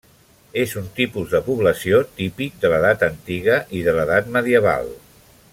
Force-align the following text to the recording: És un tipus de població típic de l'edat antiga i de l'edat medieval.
És 0.61 0.71
un 0.79 0.87
tipus 0.99 1.35
de 1.35 1.41
població 1.49 2.01
típic 2.21 2.57
de 2.65 2.73
l'edat 2.73 3.07
antiga 3.11 3.63
i 3.81 3.85
de 3.89 3.97
l'edat 3.99 4.35
medieval. 4.39 4.95